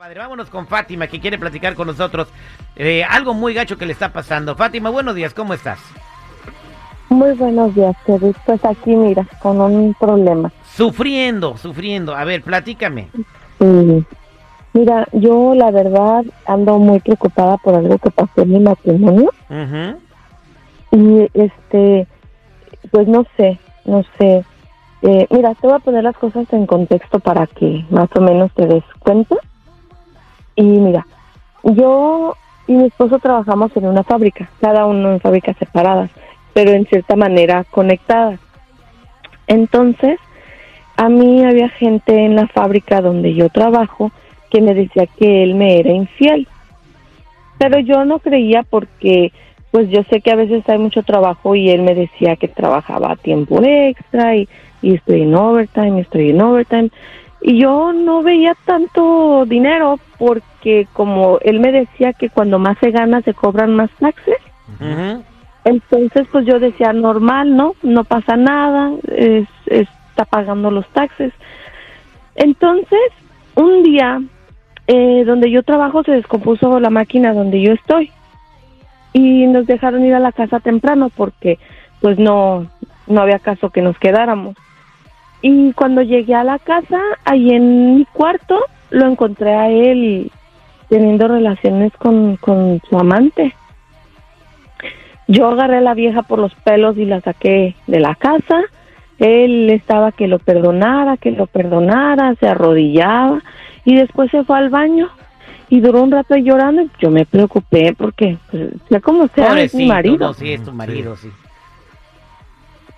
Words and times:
Madre, 0.00 0.18
vámonos 0.18 0.48
con 0.48 0.66
Fátima 0.66 1.08
que 1.08 1.20
quiere 1.20 1.36
platicar 1.36 1.74
con 1.74 1.86
nosotros 1.86 2.26
eh, 2.74 3.04
algo 3.04 3.34
muy 3.34 3.52
gacho 3.52 3.76
que 3.76 3.84
le 3.84 3.92
está 3.92 4.10
pasando. 4.10 4.56
Fátima, 4.56 4.88
buenos 4.88 5.14
días, 5.14 5.34
¿cómo 5.34 5.52
estás? 5.52 5.78
Muy 7.10 7.34
buenos 7.34 7.74
días, 7.74 7.94
Kevin. 8.06 8.34
Pues 8.46 8.64
aquí, 8.64 8.96
mira, 8.96 9.26
con 9.42 9.60
un 9.60 9.92
problema. 9.92 10.50
Sufriendo, 10.64 11.58
sufriendo. 11.58 12.16
A 12.16 12.24
ver, 12.24 12.40
platícame. 12.40 13.08
Sí. 13.58 14.06
Mira, 14.72 15.06
yo 15.12 15.54
la 15.54 15.70
verdad 15.70 16.24
ando 16.46 16.78
muy 16.78 17.00
preocupada 17.00 17.58
por 17.58 17.74
algo 17.74 17.98
que 17.98 18.10
pasó 18.10 18.40
en 18.40 18.52
mi 18.52 18.60
matrimonio. 18.60 19.30
Y 20.92 21.28
este, 21.34 22.06
pues 22.90 23.06
no 23.06 23.26
sé, 23.36 23.60
no 23.84 24.02
sé. 24.16 24.46
Eh, 25.02 25.26
mira, 25.28 25.54
te 25.56 25.66
voy 25.66 25.76
a 25.76 25.80
poner 25.80 26.04
las 26.04 26.16
cosas 26.16 26.50
en 26.54 26.64
contexto 26.64 27.18
para 27.18 27.46
que 27.46 27.84
más 27.90 28.08
o 28.14 28.22
menos 28.22 28.50
te 28.54 28.64
des 28.64 28.84
cuenta. 29.00 29.36
Y 30.60 30.62
mira, 30.62 31.06
yo 31.64 32.36
y 32.66 32.74
mi 32.74 32.84
esposo 32.84 33.18
trabajamos 33.18 33.74
en 33.76 33.86
una 33.86 34.04
fábrica, 34.04 34.50
cada 34.60 34.84
uno 34.84 35.10
en 35.10 35.20
fábricas 35.20 35.56
separadas, 35.56 36.10
pero 36.52 36.72
en 36.72 36.84
cierta 36.84 37.16
manera 37.16 37.64
conectadas. 37.64 38.38
Entonces, 39.46 40.20
a 40.98 41.08
mí 41.08 41.44
había 41.44 41.70
gente 41.70 42.26
en 42.26 42.36
la 42.36 42.46
fábrica 42.46 43.00
donde 43.00 43.34
yo 43.34 43.48
trabajo 43.48 44.12
que 44.50 44.60
me 44.60 44.74
decía 44.74 45.06
que 45.06 45.44
él 45.44 45.54
me 45.54 45.78
era 45.78 45.92
infiel. 45.92 46.46
Pero 47.58 47.78
yo 47.78 48.04
no 48.04 48.18
creía 48.18 48.62
porque 48.62 49.32
pues 49.70 49.88
yo 49.88 50.02
sé 50.10 50.20
que 50.20 50.30
a 50.30 50.36
veces 50.36 50.68
hay 50.68 50.78
mucho 50.78 51.02
trabajo 51.02 51.54
y 51.54 51.70
él 51.70 51.82
me 51.82 51.94
decía 51.94 52.36
que 52.36 52.48
trabajaba 52.48 53.12
a 53.12 53.16
tiempo 53.16 53.62
extra 53.62 54.36
y, 54.36 54.46
y 54.82 54.96
estoy 54.96 55.22
en 55.22 55.34
overtime, 55.34 56.00
estoy 56.02 56.30
en 56.30 56.42
overtime. 56.42 56.90
Y 57.42 57.60
yo 57.60 57.92
no 57.92 58.22
veía 58.22 58.54
tanto 58.64 59.44
dinero 59.46 59.98
porque 60.18 60.86
como 60.92 61.38
él 61.42 61.60
me 61.60 61.72
decía 61.72 62.12
que 62.12 62.28
cuando 62.28 62.58
más 62.58 62.76
se 62.78 62.90
gana 62.90 63.22
se 63.22 63.34
cobran 63.34 63.74
más 63.74 63.90
taxes. 63.98 64.36
Entonces, 65.64 66.26
pues 66.30 66.46
yo 66.46 66.58
decía, 66.58 66.92
normal, 66.92 67.56
¿no? 67.56 67.74
No 67.82 68.04
pasa 68.04 68.36
nada, 68.36 68.92
es, 69.08 69.46
está 69.66 70.24
pagando 70.24 70.70
los 70.70 70.86
taxes. 70.88 71.32
Entonces, 72.34 72.98
un 73.54 73.82
día, 73.82 74.20
eh, 74.86 75.24
donde 75.26 75.50
yo 75.50 75.62
trabajo, 75.62 76.02
se 76.02 76.12
descompuso 76.12 76.80
la 76.80 76.90
máquina 76.90 77.34
donde 77.34 77.60
yo 77.60 77.72
estoy. 77.72 78.10
Y 79.12 79.46
nos 79.46 79.66
dejaron 79.66 80.04
ir 80.04 80.14
a 80.14 80.20
la 80.20 80.32
casa 80.32 80.60
temprano 80.60 81.10
porque, 81.14 81.58
pues 82.00 82.18
no, 82.18 82.66
no 83.06 83.20
había 83.20 83.38
caso 83.38 83.70
que 83.70 83.82
nos 83.82 83.98
quedáramos. 83.98 84.56
Y 85.42 85.72
cuando 85.72 86.02
llegué 86.02 86.34
a 86.34 86.44
la 86.44 86.58
casa, 86.58 87.00
ahí 87.24 87.50
en 87.50 87.96
mi 87.96 88.04
cuarto, 88.06 88.60
lo 88.90 89.06
encontré 89.06 89.54
a 89.54 89.68
él 89.70 90.30
teniendo 90.88 91.28
relaciones 91.28 91.92
con, 91.96 92.36
con 92.36 92.80
su 92.88 92.98
amante. 92.98 93.54
Yo 95.28 95.48
agarré 95.48 95.76
a 95.76 95.80
la 95.80 95.94
vieja 95.94 96.22
por 96.22 96.40
los 96.40 96.54
pelos 96.56 96.98
y 96.98 97.04
la 97.04 97.20
saqué 97.20 97.76
de 97.86 98.00
la 98.00 98.16
casa. 98.16 98.60
Él 99.18 99.70
estaba 99.70 100.12
que 100.12 100.26
lo 100.26 100.38
perdonara, 100.38 101.16
que 101.16 101.30
lo 101.30 101.46
perdonara, 101.46 102.34
se 102.34 102.48
arrodillaba 102.48 103.40
y 103.84 103.94
después 103.94 104.30
se 104.30 104.44
fue 104.44 104.58
al 104.58 104.70
baño 104.70 105.08
y 105.68 105.80
duró 105.80 106.02
un 106.02 106.10
rato 106.10 106.36
llorando. 106.36 106.82
y 106.82 106.90
Yo 106.98 107.10
me 107.10 107.24
preocupé 107.24 107.94
porque, 107.96 108.36
pues, 108.50 108.70
sea 108.88 109.00
como 109.00 109.28
sea, 109.28 109.60
es 109.60 109.74
mi 109.74 109.86
marido. 109.86 110.18
no, 110.18 110.34
sí, 110.34 110.52
es 110.52 110.64
tu 110.64 110.72
marido, 110.72 111.16
sí. 111.16 111.30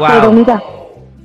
Pero 0.07 0.33
mira, 0.33 0.63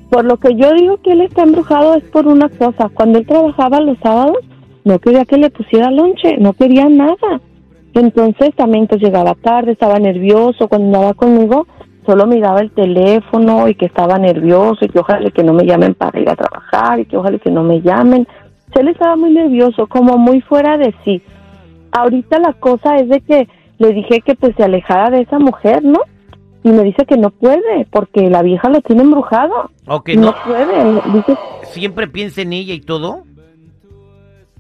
por 0.10 0.24
lo 0.24 0.38
que 0.38 0.56
yo 0.56 0.72
digo 0.74 1.02
que 1.02 1.12
él 1.12 1.22
está 1.22 1.44
embrujado 1.44 1.96
es 1.96 2.04
por 2.06 2.28
una 2.28 2.48
cosa. 2.48 2.88
Cuando 2.94 3.20
él 3.20 3.28
trabajaba 3.28 3.82
los 3.82 3.98
sábados, 4.02 4.38
no 4.86 5.00
quería 5.00 5.26
que 5.26 5.36
le 5.36 5.50
pusiera 5.50 5.92
lonche, 5.92 6.38
no 6.38 6.54
quería 6.54 6.88
nada. 6.88 7.42
Entonces 7.94 8.56
también 8.56 8.88
pues 8.88 9.02
llegaba 9.02 9.36
tarde, 9.36 9.74
estaba 9.74 10.00
nervioso. 10.00 10.70
Cuando 10.70 10.88
andaba 10.88 11.14
conmigo, 11.14 11.68
solo 12.06 12.26
miraba 12.26 12.62
el 12.62 12.72
teléfono 12.72 13.68
y 13.68 13.76
que 13.76 13.86
estaba 13.86 14.18
nervioso 14.18 14.86
y 14.86 14.90
que 14.90 15.00
ojalá 15.00 15.30
que 15.30 15.44
no 15.44 15.54
me 15.54 15.66
llamen 15.66 15.94
para 15.94 16.20
ir 16.20 16.30
a 16.30 16.36
trabajar 16.36 17.00
y 17.00 17.06
que 17.06 17.18
ojalá 17.18 17.38
que 17.38 17.52
no 17.52 17.64
me 17.64 17.82
llamen. 17.82 18.28
Él 18.74 18.88
estaba 18.88 19.16
muy 19.16 19.32
nervioso, 19.32 19.88
como 19.88 20.18
muy 20.18 20.42
fuera 20.42 20.78
de 20.78 20.94
sí. 21.04 21.22
Ahorita 21.92 22.40
la 22.40 22.54
cosa 22.54 22.96
es 22.96 23.10
de 23.10 23.20
que 23.22 23.48
le 23.78 23.94
dije 23.94 24.22
que 24.22 24.36
pues 24.36 24.56
se 24.56 24.64
alejara 24.64 25.10
de 25.10 25.22
esa 25.22 25.40
mujer, 25.40 25.84
¿no? 25.84 26.00
Y 26.64 26.70
me 26.70 26.84
dice 26.84 27.06
que 27.06 27.18
no 27.18 27.32
puede, 27.32 27.86
porque 27.92 28.30
la 28.30 28.44
vieja 28.44 28.70
lo 28.70 28.82
tiene 28.82 29.02
embrujado. 29.02 29.72
Ok, 29.88 30.10
no. 30.16 30.28
no, 30.28 30.36
puede. 30.46 31.02
Dice, 31.14 31.38
siempre 31.64 32.08
piensa 32.08 32.42
en 32.42 32.54
ella 32.54 32.74
y 32.74 32.82
todo. 32.82 33.24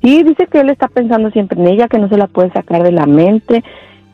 sí, 0.02 0.24
dice 0.24 0.48
que 0.48 0.60
él 0.60 0.70
está 0.70 0.88
pensando 0.88 1.30
siempre 1.30 1.62
en 1.62 1.68
ella, 1.68 1.88
que 1.88 2.00
no 2.00 2.10
se 2.10 2.18
la 2.18 2.28
puede 2.28 2.52
sacar 2.52 2.84
de 2.84 2.92
la 2.92 3.06
mente. 3.06 3.64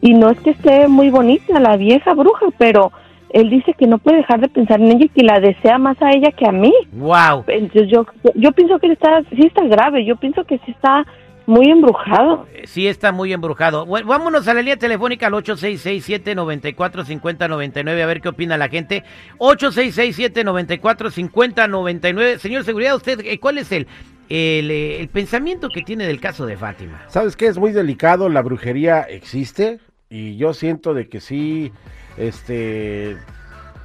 Y 0.01 0.13
no 0.13 0.29
es 0.29 0.39
que 0.41 0.51
esté 0.51 0.87
muy 0.87 1.09
bonita 1.09 1.59
la 1.59 1.77
vieja 1.77 2.13
bruja, 2.13 2.47
pero 2.57 2.91
él 3.29 3.49
dice 3.49 3.73
que 3.73 3.87
no 3.87 3.97
puede 3.97 4.17
dejar 4.17 4.39
de 4.39 4.49
pensar 4.49 4.79
en 4.79 4.87
ella 4.87 5.05
y 5.05 5.09
que 5.09 5.23
la 5.23 5.39
desea 5.39 5.77
más 5.77 6.01
a 6.01 6.11
ella 6.11 6.31
que 6.31 6.47
a 6.47 6.51
mí. 6.51 6.73
Wow. 6.93 7.43
Entonces 7.47 7.89
yo, 7.91 8.05
yo 8.35 8.51
pienso 8.51 8.79
que 8.79 8.87
él 8.87 8.93
está, 8.93 9.21
sí 9.29 9.45
está 9.45 9.65
grave, 9.65 10.05
yo 10.05 10.15
pienso 10.15 10.43
que 10.45 10.57
sí 10.59 10.71
está 10.71 11.05
muy 11.47 11.69
embrujado. 11.69 12.45
Sí 12.65 12.87
está 12.87 13.11
muy 13.11 13.33
embrujado. 13.33 13.85
Bueno, 13.85 14.07
vámonos 14.07 14.47
a 14.47 14.53
la 14.53 14.59
línea 14.59 14.77
telefónica 14.77 15.27
al 15.27 15.33
866-794-5099 15.33 18.01
a 18.01 18.05
ver 18.05 18.21
qué 18.21 18.29
opina 18.29 18.57
la 18.57 18.67
gente. 18.67 19.03
866-794-5099. 19.39 22.37
Señor 22.37 22.63
Seguridad, 22.65 22.95
usted, 22.95 23.21
eh, 23.21 23.39
¿cuál 23.39 23.57
es 23.59 23.71
el, 23.71 23.87
el, 24.29 24.69
eh, 24.69 24.99
el 24.99 25.07
pensamiento 25.07 25.69
que 25.69 25.83
tiene 25.83 26.05
del 26.05 26.19
caso 26.19 26.45
de 26.45 26.57
Fátima? 26.57 27.05
¿Sabes 27.07 27.37
qué? 27.37 27.47
Es 27.47 27.57
muy 27.57 27.71
delicado, 27.71 28.27
la 28.27 28.41
brujería 28.41 29.03
existe 29.03 29.79
y 30.09 30.35
yo 30.35 30.53
siento 30.53 30.93
de 30.93 31.07
que 31.07 31.21
sí, 31.21 31.71
este... 32.17 33.17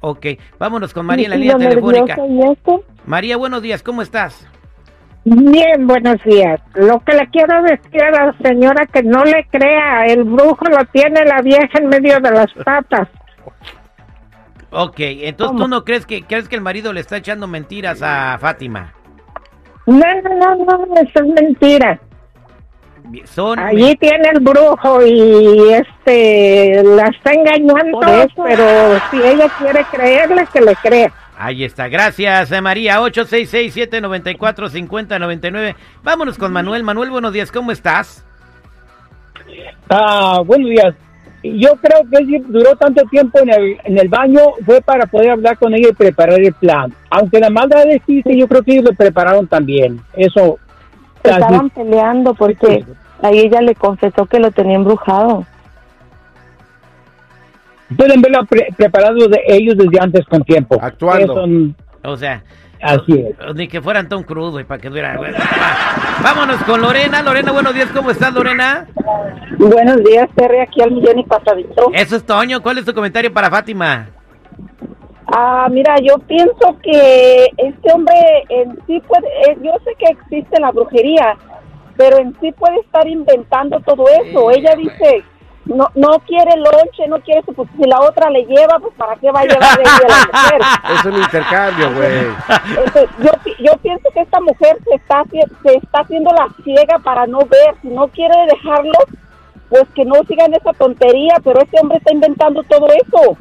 Ok, 0.00 0.26
vámonos 0.58 0.94
con 0.94 1.04
María 1.06 1.26
en 1.26 1.30
la 1.30 1.36
línea 1.36 1.58
telefónica. 1.58 2.16
María, 3.04 3.36
buenos 3.36 3.60
días, 3.62 3.82
¿cómo 3.82 4.00
estás? 4.00 4.46
Bien, 5.24 5.86
buenos 5.86 6.16
días. 6.24 6.60
Lo 6.74 6.98
que 7.00 7.12
le 7.14 7.28
quiero 7.28 7.62
decir 7.62 8.02
a 8.02 8.10
la 8.10 8.34
señora 8.42 8.86
que 8.86 9.04
no 9.04 9.24
le 9.24 9.46
crea, 9.50 10.06
el 10.06 10.24
brujo 10.24 10.64
lo 10.68 10.84
tiene 10.86 11.24
la 11.24 11.40
vieja 11.42 11.78
en 11.78 11.88
medio 11.88 12.18
de 12.18 12.30
las 12.32 12.52
patas. 12.64 13.08
Ok, 14.70 14.96
entonces 14.98 15.56
tú 15.56 15.68
no 15.68 15.84
crees 15.84 16.06
que 16.06 16.22
crees 16.22 16.48
que 16.48 16.56
el 16.56 16.62
marido 16.62 16.92
le 16.92 17.00
está 17.00 17.18
echando 17.18 17.46
mentiras 17.46 18.00
a 18.02 18.36
Fátima. 18.38 18.94
No, 19.86 19.96
no, 19.96 20.56
no, 20.56 20.86
no, 20.86 20.94
eso 20.94 21.24
es 21.24 21.42
mentira. 21.42 22.00
Son 23.24 23.58
Allí 23.58 23.94
tiene 23.96 24.30
el 24.30 24.40
brujo 24.40 25.04
y 25.04 25.72
este 25.72 26.82
la 26.82 27.08
está 27.08 27.32
engañando, 27.32 28.00
pero 28.36 29.00
si 29.10 29.22
ella 29.22 29.48
quiere 29.58 29.84
creerle, 29.90 30.46
que 30.52 30.60
le 30.60 30.74
crea. 30.76 31.12
Ahí 31.36 31.64
está, 31.64 31.88
gracias 31.88 32.52
eh, 32.52 32.60
María, 32.60 33.00
866-794-5099. 33.00 35.74
Vámonos 36.02 36.38
con 36.38 36.52
Manuel. 36.52 36.84
Manuel, 36.84 37.10
buenos 37.10 37.32
días, 37.32 37.50
¿cómo 37.50 37.72
estás? 37.72 38.24
Ah, 39.88 40.40
buenos 40.44 40.68
días. 40.70 40.94
Yo 41.42 41.70
creo 41.76 42.02
que 42.08 42.18
duró 42.46 42.76
tanto 42.76 43.02
tiempo 43.10 43.40
en 43.40 43.50
el, 43.50 43.76
en 43.84 43.98
el 43.98 44.08
baño 44.08 44.40
fue 44.64 44.80
para 44.80 45.06
poder 45.06 45.30
hablar 45.30 45.58
con 45.58 45.74
ella 45.74 45.88
y 45.88 45.94
preparar 45.94 46.40
el 46.40 46.52
plan. 46.52 46.94
Aunque 47.10 47.40
la 47.40 47.50
maldad 47.50 47.90
existe, 47.90 48.36
yo 48.36 48.46
creo 48.46 48.62
que 48.62 48.74
ellos 48.74 48.84
lo 48.84 48.92
prepararon 48.92 49.48
también. 49.48 50.00
Eso. 50.14 50.60
estaban 51.24 51.68
peleando 51.70 52.34
porque 52.34 52.84
ahí 53.22 53.40
ella 53.40 53.60
le 53.60 53.74
confesó 53.74 54.26
que 54.26 54.38
lo 54.38 54.52
tenía 54.52 54.76
embrujado. 54.76 55.44
Pueden 57.96 58.20
verlo 58.22 58.44
pre- 58.46 58.68
preparado 58.76 59.16
de 59.28 59.40
ellos 59.48 59.76
desde 59.76 60.00
antes 60.00 60.24
con 60.26 60.42
tiempo. 60.44 60.78
Actuando. 60.80 61.44
Eso, 61.44 61.74
O 62.10 62.16
sea, 62.16 62.42
así 62.80 63.12
es. 63.12 63.54
ni 63.54 63.68
que 63.68 63.80
fueran 63.80 64.08
Tom 64.08 64.22
Cruise, 64.22 64.52
güey, 64.52 64.64
para 64.64 64.80
que 64.80 64.88
duera. 64.88 65.18
Vámonos 66.22 66.56
con 66.64 66.80
Lorena. 66.80 67.22
Lorena, 67.22 67.52
buenos 67.52 67.74
días, 67.74 67.88
¿cómo 67.94 68.10
estás, 68.10 68.32
Lorena? 68.34 68.86
Buenos 69.58 69.96
días, 70.04 70.28
Terry, 70.36 70.60
aquí 70.60 70.82
al 70.82 70.92
millón 70.92 71.18
y 71.18 71.24
pasadito. 71.24 71.90
Eso 71.92 72.16
es 72.16 72.24
Toño, 72.24 72.62
¿cuál 72.62 72.78
es 72.78 72.84
tu 72.84 72.92
comentario 72.94 73.32
para 73.32 73.50
Fátima? 73.50 74.08
Ah, 75.34 75.66
mira, 75.70 75.94
yo 76.02 76.18
pienso 76.26 76.76
que 76.82 77.46
este 77.56 77.92
hombre 77.92 78.14
en 78.50 78.78
sí 78.86 79.00
puede, 79.06 79.26
eh, 79.48 79.56
yo 79.62 79.72
sé 79.84 79.92
que 79.98 80.06
existe 80.12 80.60
la 80.60 80.70
brujería, 80.72 81.36
pero 81.96 82.18
en 82.18 82.34
sí 82.40 82.52
puede 82.52 82.80
estar 82.80 83.06
inventando 83.08 83.80
todo 83.80 84.04
eso. 84.08 84.50
Sí, 84.52 84.58
Ella 84.58 84.74
dice, 84.76 85.24
no 85.64 85.88
no 85.94 86.10
quiere 86.26 86.56
lonche, 86.56 87.06
no 87.08 87.20
quiere 87.20 87.42
su, 87.44 87.52
pues, 87.54 87.68
si 87.76 87.84
la 87.88 88.00
otra 88.00 88.30
le 88.30 88.44
lleva, 88.44 88.78
pues 88.80 88.92
para 88.96 89.14
qué 89.16 89.30
va 89.30 89.40
a 89.40 89.44
llevar 89.44 89.78
ella 89.80 89.96
a 89.96 90.08
la 90.08 90.42
mujer. 90.42 90.60
Es 90.98 91.04
un 91.04 91.16
intercambio, 91.22 91.94
güey. 91.94 92.84
Este, 92.84 93.08
yo, 93.22 93.30
pi- 93.44 93.56
yo 93.64 93.76
pienso 93.78 94.08
que 94.12 94.20
esta 94.20 94.40
mujer 94.40 94.76
se 94.88 94.94
está, 94.96 95.22
se 95.30 95.76
está 95.76 96.00
haciendo 96.00 96.32
la 96.32 96.48
ciega 96.64 96.98
para 96.98 97.26
no 97.26 97.38
ver, 97.40 97.74
si 97.82 97.88
no 97.88 98.08
quiere 98.08 98.34
dejarlo, 98.50 98.98
pues 99.68 99.84
que 99.94 100.04
no 100.04 100.16
sigan 100.28 100.52
esa 100.52 100.72
tontería, 100.72 101.34
pero 101.44 101.60
este 101.62 101.78
hombre 101.80 101.98
está 101.98 102.12
inventando 102.12 102.62
todo 102.64 102.86
eso. 102.88 103.36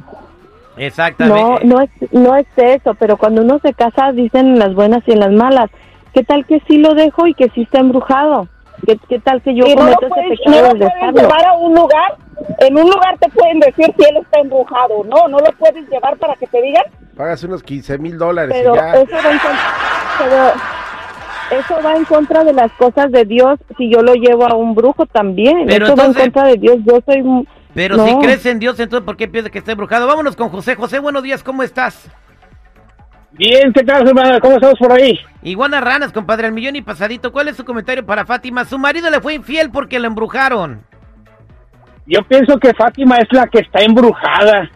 No, 0.77 0.85
Exactamente. 0.85 1.65
no 1.65 1.81
es, 1.81 1.89
no 2.11 2.35
es 2.35 2.47
eso, 2.55 2.93
pero 2.95 3.17
cuando 3.17 3.41
uno 3.41 3.59
se 3.59 3.73
casa 3.73 4.11
dicen 4.13 4.47
en 4.47 4.59
las 4.59 4.73
buenas 4.73 5.03
y 5.07 5.11
en 5.11 5.19
las 5.19 5.31
malas. 5.31 5.69
¿Qué 6.13 6.23
tal 6.23 6.45
que 6.45 6.61
sí 6.67 6.77
lo 6.77 6.93
dejo 6.93 7.25
y 7.27 7.33
que 7.33 7.49
sí 7.49 7.61
está 7.63 7.79
embrujado? 7.79 8.47
¿Qué, 8.85 8.97
qué 9.09 9.19
tal 9.19 9.41
que 9.41 9.53
yo 9.55 9.65
y 9.65 9.75
no 9.75 9.83
lo 9.87 9.95
cometo 9.95 10.05
ese 10.05 10.13
puedes, 10.15 10.39
pecado 10.39 10.55
no 10.55 10.61
lo 10.73 10.77
puedes 10.79 10.93
dejarlo? 10.93 11.21
llevar 11.21 11.45
a 11.45 11.53
un 11.53 11.75
lugar, 11.75 12.15
en 12.59 12.77
un 12.77 12.89
lugar 12.89 13.17
te 13.19 13.29
pueden 13.29 13.59
decir 13.59 13.93
si 13.97 14.03
él 14.09 14.17
está 14.17 14.39
embrujado, 14.39 15.03
no, 15.03 15.27
no 15.27 15.37
lo 15.39 15.51
puedes 15.59 15.87
llevar 15.89 16.17
para 16.17 16.35
que 16.35 16.47
te 16.47 16.61
digan. 16.61 16.83
Pagas 17.15 17.43
unos 17.43 17.61
15 17.63 17.97
mil 17.99 18.17
dólares 18.17 18.55
Pero 18.57 18.73
y 18.73 18.77
ya. 18.77 18.93
eso 18.93 19.11
va 19.15 19.31
en 19.31 19.39
contra, 19.39 19.59
pero 20.17 21.59
eso 21.61 21.83
va 21.83 21.95
en 21.95 22.05
contra 22.05 22.43
de 22.43 22.53
las 22.53 22.71
cosas 22.73 23.11
de 23.11 23.25
Dios 23.25 23.59
si 23.77 23.91
yo 23.91 24.01
lo 24.01 24.13
llevo 24.15 24.45
a 24.47 24.55
un 24.55 24.73
brujo 24.73 25.05
también. 25.05 25.65
Pero 25.67 25.85
eso 25.85 25.95
va 25.95 26.03
en 26.05 26.09
entonces- 26.11 26.23
contra 26.33 26.43
de 26.47 26.57
Dios. 26.57 26.77
Yo 26.85 26.99
soy 27.05 27.47
Pero 27.75 27.97
no. 27.97 28.07
si 28.07 28.15
crees 28.19 28.45
en 28.45 28.59
Dios, 28.59 28.79
entonces 28.79 29.05
¿por 29.05 29.17
qué 29.17 29.27
piensas 29.27 29.51
que 29.51 29.59
está 29.59 29.73
embrujado? 29.73 30.07
Vámonos 30.07 30.35
con 30.35 30.49
José. 30.49 30.75
José, 30.75 30.99
buenos 30.99 31.21
días, 31.23 31.43
¿cómo 31.43 31.61
estás? 31.63 32.09
Bien, 33.41 33.73
¿qué 33.73 33.83
tal, 33.83 34.07
hermana? 34.07 34.39
¿Cómo 34.39 34.53
estamos 34.57 34.77
por 34.77 34.91
ahí? 34.91 35.19
Iguana 35.41 35.81
Ranas, 35.81 36.11
compadre, 36.13 36.45
al 36.45 36.53
millón 36.53 36.75
y 36.75 36.83
pasadito. 36.83 37.31
¿Cuál 37.31 37.47
es 37.47 37.57
su 37.57 37.65
comentario 37.65 38.05
para 38.05 38.23
Fátima? 38.23 38.65
Su 38.65 38.77
marido 38.77 39.09
le 39.09 39.19
fue 39.19 39.33
infiel 39.33 39.71
porque 39.71 39.97
la 39.97 40.05
embrujaron. 40.05 40.83
Yo 42.05 42.19
pienso 42.27 42.59
que 42.59 42.71
Fátima 42.75 43.17
es 43.17 43.27
la 43.31 43.47
que 43.47 43.61
está 43.61 43.81
embrujada. 43.81 44.69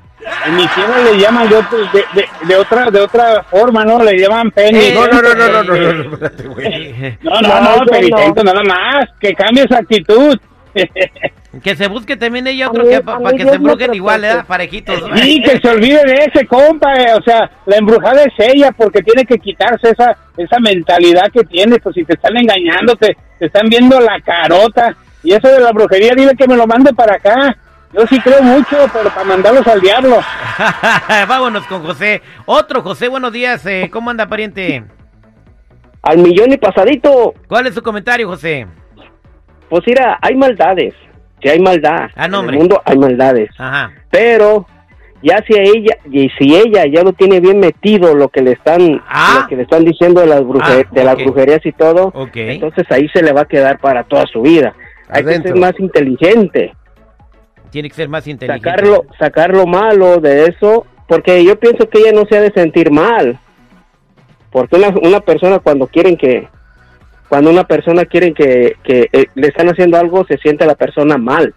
En 0.48 0.56
mi 0.56 0.66
tierra 0.70 0.98
le 1.04 1.20
llaman 1.20 1.48
de, 1.48 1.58
otro- 1.58 1.78
de, 1.94 2.06
de- 2.16 2.28
de 2.48 2.56
otra 2.56 2.90
de 2.90 3.02
otra 3.02 3.44
forma, 3.44 3.86
¿no? 3.86 4.04
Le 4.04 4.18
llaman 4.18 4.50
Penny. 4.50 4.80
Eh, 4.80 4.94
No, 4.96 5.06
no, 5.10 5.22
no, 5.22 5.36
no, 5.36 5.48
no, 5.48 5.64
no, 5.64 5.76
no, 5.76 5.94
no, 5.94 6.14
espérate, 6.14 6.48
güey. 6.48 7.18
No, 7.22 7.42
no, 7.42 7.48
No, 7.48 7.62
no, 7.62 7.78
yo 7.78 7.86
penitente, 7.86 8.44
nada 8.44 8.64
más. 8.64 9.06
Que 9.20 9.36
cambie 9.36 9.64
esa 9.66 9.78
actitud. 9.78 10.40
Que 11.64 11.76
se 11.76 11.88
busque 11.88 12.18
también 12.18 12.48
ella 12.48 12.70
otro 12.70 12.84
mí- 12.84 12.90
que 12.90 13.02
para 13.02 13.18
que 13.32 13.38
Dios 13.38 13.52
se 13.52 13.60
me 13.60 13.70
embrujen 13.72 13.94
igual. 13.94 14.24
¿eh? 14.26 14.44
Parejitos. 14.48 15.02
Sí, 15.16 15.42
que 15.42 15.60
se 15.60 15.70
olvide 15.70 16.04
de 16.06 16.14
ese 16.34 16.46
compa, 16.46 16.94
eh, 16.96 17.14
o 17.18 17.22
sea, 17.24 17.50
la 17.66 17.78
embrujada 17.78 18.24
es 18.24 18.34
ella 18.38 18.72
porque 18.76 19.02
tiene 19.02 19.26
que 19.26 19.38
quitarse 19.40 19.90
esa 19.92 20.18
esa 20.38 20.60
mentalidad 20.60 21.32
que 21.32 21.44
tiene, 21.46 21.80
pues 21.80 21.96
si 21.96 22.04
te 22.04 22.14
están 22.14 22.36
engañando, 22.36 22.96
te, 22.98 23.16
te 23.40 23.46
están 23.46 23.70
viendo 23.70 24.00
la 24.02 24.20
carota 24.20 24.96
y 25.24 25.34
eso 25.34 25.48
de 25.48 25.62
la 25.62 25.72
brujería, 25.72 26.12
dile 26.14 26.34
que 26.38 26.48
me 26.48 26.58
lo 26.58 26.68
mande 26.68 26.94
para 26.94 27.16
acá. 27.16 27.56
Yo 27.94 28.06
sí 28.08 28.20
creo 28.20 28.42
mucho, 28.42 28.76
pero 28.92 29.10
para 29.10 29.24
mandarlos 29.24 29.66
al 29.68 29.80
diablo. 29.80 30.20
Vámonos 31.30 31.66
con 31.68 31.84
José. 31.86 32.22
Otro 32.46 32.82
José, 32.82 33.08
buenos 33.08 33.32
días. 33.32 33.66
eh, 33.66 33.90
¿Cómo 33.92 34.10
anda, 34.10 34.28
pariente? 34.28 34.84
Al 36.02 36.18
millón 36.18 36.52
y 36.52 36.58
pasadito, 36.58 37.34
¿Cuál 37.48 37.68
es 37.68 37.74
su 37.74 37.82
comentario, 37.82 38.28
José? 38.28 38.68
pues 39.70 39.84
mira, 39.88 40.20
hay 40.22 40.36
maldades, 40.36 40.94
que 41.46 41.52
hay 41.52 41.60
maldad. 41.60 42.10
Ah, 42.16 42.28
no, 42.28 42.42
en 42.42 42.50
el 42.50 42.56
mundo 42.58 42.82
hay 42.84 42.98
maldades, 42.98 43.52
Ajá. 43.60 43.92
pero 44.10 44.66
ya 45.22 45.44
si 45.48 45.54
ella, 45.56 45.96
y 46.12 46.28
si 46.40 46.56
ella 46.56 46.86
ya 46.92 47.04
lo 47.04 47.14
tiene 47.14 47.40
bien 47.40 47.60
metido 47.60 48.16
lo 48.16 48.30
que 48.30 48.42
le 48.42 48.54
están, 48.54 49.00
Ah. 49.08 49.42
lo 49.44 49.48
que 49.48 49.56
le 49.56 49.62
están 49.62 49.86
diciendo 49.86 50.22
de 50.22 50.26
las, 50.28 50.42
bruje- 50.42 50.88
Ah, 50.88 50.90
de 50.92 51.04
las 51.04 51.16
brujerías 51.18 51.64
y 51.64 51.72
todo, 51.72 52.12
entonces 52.34 52.86
ahí 52.90 53.08
se 53.10 53.22
le 53.22 53.32
va 53.32 53.42
a 53.42 53.46
quedar 53.46 53.78
para 53.78 54.04
toda 54.06 54.26
su 54.26 54.42
vida. 54.42 54.74
Hay 55.08 55.24
que 55.24 55.36
ser 55.40 55.56
más 55.56 55.80
inteligente, 55.80 56.74
Tiene 57.70 57.90
que 57.90 57.96
ser 57.96 58.10
más 58.10 58.26
inteligente. 58.28 58.68
sacarlo, 58.68 59.06
sacar 59.20 59.52
lo 59.52 59.68
malo 59.68 60.18
de 60.20 60.46
eso, 60.46 60.88
porque 61.08 61.46
yo 61.46 61.60
pienso 61.60 61.88
que 61.88 62.00
ella 62.00 62.12
no 62.12 62.26
se 62.28 62.40
ha 62.40 62.42
de 62.42 62.52
sentir 62.54 62.90
mal, 62.90 63.38
porque 64.50 64.78
una, 64.78 64.88
una 65.04 65.20
persona 65.20 65.60
cuando 65.60 65.86
quieren 65.86 66.18
que, 66.18 66.48
cuando 67.28 67.50
una 67.50 67.64
persona 67.64 68.06
quieren 68.06 68.34
que, 68.34 68.78
que 68.84 69.10
eh, 69.12 69.26
le 69.36 69.48
están 69.48 69.68
haciendo 69.68 69.98
algo, 69.98 70.26
se 70.26 70.38
siente 70.38 70.66
la 70.66 70.76
persona 70.76 71.18
mal. 71.18 71.54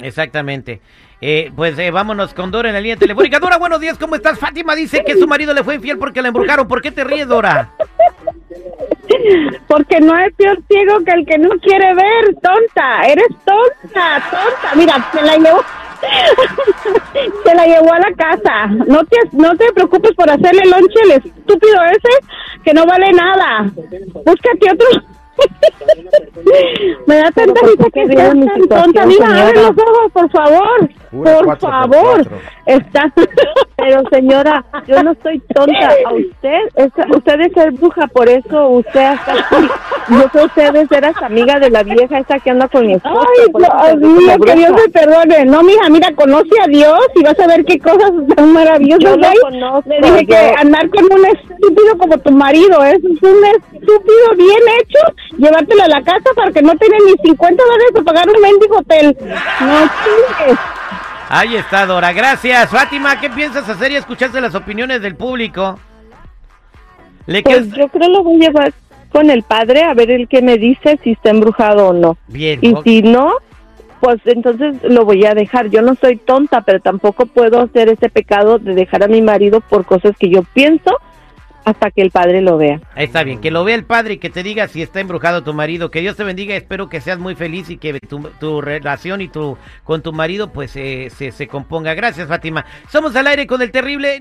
Exactamente. 0.00 0.80
Eh, 1.20 1.50
pues 1.56 1.76
eh, 1.78 1.90
vámonos 1.90 2.32
con 2.32 2.50
Dora 2.50 2.68
en 2.68 2.74
la 2.74 2.80
línea 2.80 2.96
telefónica. 2.96 3.40
Dora, 3.40 3.58
buenos 3.58 3.80
días, 3.80 3.98
¿cómo 3.98 4.14
estás? 4.14 4.38
Fátima 4.38 4.76
dice 4.76 5.02
que 5.04 5.16
su 5.16 5.26
marido 5.26 5.52
le 5.52 5.64
fue 5.64 5.74
infiel 5.74 5.98
porque 5.98 6.22
la 6.22 6.28
embrujaron. 6.28 6.68
¿Por 6.68 6.80
qué 6.80 6.92
te 6.92 7.02
ríes, 7.04 7.26
Dora? 7.26 7.72
Porque 9.66 10.00
no 10.00 10.14
hay 10.14 10.30
peor 10.32 10.58
ciego 10.68 11.02
que 11.04 11.12
el 11.12 11.26
que 11.26 11.38
no 11.38 11.48
quiere 11.60 11.94
ver, 11.94 12.34
tonta, 12.42 13.02
eres 13.06 13.28
tonta, 13.44 14.22
tonta. 14.30 14.74
Mira, 14.76 15.10
se 15.12 15.22
la 15.22 15.36
llevó, 15.36 15.64
se 17.44 17.54
la 17.54 17.66
llevó 17.66 17.92
a 17.92 17.98
la 17.98 18.12
casa. 18.16 18.66
No 18.86 19.04
te, 19.04 19.16
no 19.32 19.56
te 19.56 19.72
preocupes 19.72 20.12
por 20.12 20.30
hacerle 20.30 20.64
lonche 20.66 20.98
al 21.04 21.10
estúpido 21.12 21.82
ese 21.84 22.62
que 22.64 22.74
no 22.74 22.86
vale 22.86 23.12
nada. 23.12 23.70
Búscate 24.24 24.72
otro. 24.72 24.86
Me 27.06 27.16
da 27.16 27.30
tanta 27.30 27.60
risa 27.60 27.76
¿por 27.76 27.92
qué 27.92 28.00
que 28.02 28.08
seas 28.08 28.30
tan 28.30 28.68
tonta. 28.68 29.06
Mira, 29.06 29.42
abre 29.42 29.62
los 29.62 29.70
ojos, 29.70 30.12
por 30.12 30.30
favor. 30.30 30.90
Por 31.10 31.58
favor. 31.58 32.28
Está. 32.66 33.12
Pero 33.78 34.02
señora, 34.10 34.64
yo 34.88 35.02
no 35.04 35.14
soy 35.22 35.38
tonta. 35.54 35.88
A 36.04 36.12
usted, 36.12 36.58
es- 36.74 37.16
usted 37.16 37.40
es 37.42 37.52
ser 37.52 37.70
bruja, 37.72 38.08
por 38.08 38.28
eso 38.28 38.68
usted 38.70 39.00
hasta 39.00 39.32
aquí. 39.32 39.68
Yo 40.08 40.28
que 40.30 40.38
usted 40.46 40.72
debe 40.72 40.86
ser 40.88 41.04
hasta 41.04 41.26
amiga 41.26 41.60
de 41.60 41.70
la 41.70 41.84
vieja 41.84 42.18
esa 42.18 42.40
que 42.40 42.50
anda 42.50 42.66
con 42.68 42.86
mi 42.86 42.94
esposo. 42.94 43.20
Ay, 43.78 43.96
no, 43.96 44.08
mira, 44.08 44.36
que 44.36 44.54
Dios 44.56 44.70
me 44.72 44.88
perdone. 44.90 45.44
No, 45.44 45.62
mija, 45.62 45.88
mira, 45.90 46.08
conoce 46.16 46.60
a 46.60 46.66
Dios 46.66 46.98
y 47.14 47.22
vas 47.22 47.38
a 47.38 47.46
ver 47.46 47.64
qué 47.64 47.78
cosas 47.78 48.10
tan 48.34 48.52
maravillosas 48.52 49.16
Yo 49.16 49.28
hay. 49.28 49.36
conozco, 49.42 49.88
Le 49.90 50.00
dije 50.00 50.20
yo- 50.22 50.26
que 50.26 50.54
andar 50.58 50.88
con 50.90 51.04
un 51.04 51.26
estúpido 51.26 51.98
como 51.98 52.18
tu 52.18 52.32
marido 52.32 52.82
es 52.84 52.98
un 53.04 53.44
es- 53.44 53.74
estúpido, 53.74 54.34
bien 54.36 54.60
hecho, 54.80 55.36
llevártelo 55.38 55.84
a 55.84 55.88
la 55.88 56.02
casa 56.02 56.30
para 56.34 56.50
que 56.50 56.62
no 56.62 56.74
tenga 56.76 56.96
ni 57.06 57.12
50 57.22 57.62
dólares 57.62 57.90
para 57.94 58.04
pagar 58.06 58.26
un 58.28 58.42
mendigo 58.42 58.76
hotel. 58.78 59.16
No 59.60 59.78
chingues. 60.02 60.58
Ahí 61.28 61.56
está, 61.56 61.84
Dora. 61.86 62.12
Gracias. 62.12 62.70
Fátima, 62.70 63.20
¿qué 63.20 63.28
piensas 63.30 63.68
hacer 63.68 63.92
y 63.92 63.96
escuchaste 63.96 64.40
las 64.40 64.54
opiniones 64.54 65.02
del 65.02 65.14
público? 65.14 65.78
¿Le 67.26 67.42
Pues 67.42 67.66
quedas- 67.66 67.76
yo 67.76 67.88
creo 67.88 68.08
lo 68.08 68.22
voy 68.22 68.36
a 68.36 68.48
llevar 68.48 68.72
con 69.10 69.28
el 69.30 69.42
padre 69.42 69.82
a 69.84 69.94
ver 69.94 70.10
el 70.10 70.28
que 70.28 70.40
me 70.42 70.56
dice 70.56 70.98
si 71.02 71.12
está 71.12 71.30
embrujado 71.30 71.88
o 71.88 71.92
no. 71.92 72.16
Bien. 72.28 72.58
Y 72.62 72.74
si 72.84 73.02
no, 73.02 73.34
pues 74.00 74.18
entonces 74.24 74.76
lo 74.84 75.04
voy 75.04 75.24
a 75.26 75.34
dejar. 75.34 75.68
Yo 75.68 75.82
no 75.82 75.94
soy 75.96 76.16
tonta, 76.16 76.62
pero 76.62 76.80
tampoco 76.80 77.26
puedo 77.26 77.60
hacer 77.60 77.88
ese 77.90 78.08
pecado 78.08 78.58
de 78.58 78.74
dejar 78.74 79.02
a 79.02 79.08
mi 79.08 79.20
marido 79.20 79.60
por 79.60 79.84
cosas 79.84 80.16
que 80.18 80.30
yo 80.30 80.42
pienso 80.54 80.96
hasta 81.68 81.90
que 81.90 82.02
el 82.02 82.10
padre 82.10 82.40
lo 82.40 82.56
vea. 82.56 82.80
Está 82.96 83.22
bien, 83.22 83.40
que 83.40 83.50
lo 83.50 83.64
vea 83.64 83.74
el 83.74 83.84
padre 83.84 84.14
y 84.14 84.18
que 84.18 84.30
te 84.30 84.42
diga 84.42 84.68
si 84.68 84.82
está 84.82 85.00
embrujado 85.00 85.42
tu 85.42 85.54
marido. 85.54 85.90
Que 85.90 86.00
Dios 86.00 86.16
te 86.16 86.24
bendiga, 86.24 86.56
espero 86.56 86.88
que 86.88 87.00
seas 87.00 87.18
muy 87.18 87.34
feliz 87.34 87.70
y 87.70 87.76
que 87.76 88.00
tu, 88.00 88.20
tu 88.40 88.60
relación 88.60 89.20
y 89.20 89.28
tu 89.28 89.56
con 89.84 90.02
tu 90.02 90.12
marido 90.12 90.52
pues 90.52 90.74
eh, 90.76 91.10
se, 91.14 91.32
se 91.32 91.46
componga. 91.46 91.94
Gracias, 91.94 92.28
Fátima. 92.28 92.64
Somos 92.90 93.14
al 93.16 93.26
aire 93.26 93.46
con 93.46 93.62
el 93.62 93.70
terrible. 93.70 94.16